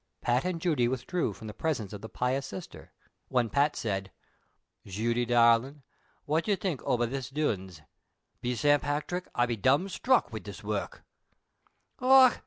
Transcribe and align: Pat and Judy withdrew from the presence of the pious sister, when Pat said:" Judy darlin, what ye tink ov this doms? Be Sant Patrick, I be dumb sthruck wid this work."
Pat 0.21 0.43
and 0.45 0.59
Judy 0.59 0.87
withdrew 0.87 1.31
from 1.31 1.45
the 1.45 1.53
presence 1.53 1.93
of 1.93 2.01
the 2.01 2.09
pious 2.09 2.47
sister, 2.47 2.91
when 3.27 3.51
Pat 3.51 3.75
said:" 3.75 4.11
Judy 4.87 5.25
darlin, 5.27 5.83
what 6.25 6.47
ye 6.47 6.55
tink 6.55 6.81
ov 6.87 7.07
this 7.11 7.29
doms? 7.29 7.83
Be 8.41 8.55
Sant 8.55 8.81
Patrick, 8.81 9.27
I 9.35 9.45
be 9.45 9.55
dumb 9.57 9.85
sthruck 9.87 10.31
wid 10.31 10.43
this 10.45 10.63
work." 10.63 11.03